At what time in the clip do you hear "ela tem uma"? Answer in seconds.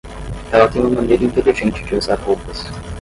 0.51-0.89